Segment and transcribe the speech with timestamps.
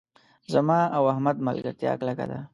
[0.53, 2.39] زما او احمد ملګرتیا کلکه ده.